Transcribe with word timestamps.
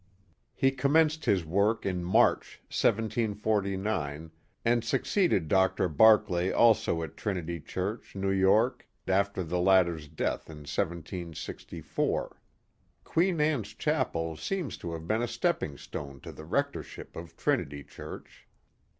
He 0.55 0.71
commenced 0.71 1.25
his 1.25 1.45
work 1.45 1.85
in 1.85 2.03
March, 2.03 2.59
1749, 2.71 4.31
and 4.65 4.83
succeeded 4.83 5.47
Dr. 5.47 5.87
Barclay 5.89 6.51
also 6.51 7.03
at 7.03 7.15
Trinity 7.15 7.59
Church, 7.59 8.15
New 8.15 8.31
York, 8.31 8.87
after 9.07 9.43
the 9.43 9.59
latter*s 9.59 10.07
death 10.07 10.49
in 10.49 10.65
1764. 10.65 12.41
Queen 13.03 13.39
Anne's 13.39 13.75
Chapel 13.75 14.35
seems 14.35 14.75
to 14.77 14.93
have 14.93 15.07
been 15.07 15.21
a 15.21 15.27
stepping 15.27 15.77
stone 15.77 16.19
to 16.21 16.31
the 16.31 16.45
rectorship 16.45 17.15
of 17.15 17.37
Trinity 17.37 17.83
Church. 17.83 18.47